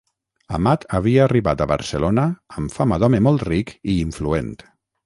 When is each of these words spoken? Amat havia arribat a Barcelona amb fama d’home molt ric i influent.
Amat 0.59 0.87
havia 0.99 1.21
arribat 1.27 1.61
a 1.65 1.69
Barcelona 1.73 2.25
amb 2.61 2.75
fama 2.79 3.01
d’home 3.05 3.25
molt 3.29 3.49
ric 3.53 3.79
i 3.97 4.01
influent. 4.09 4.55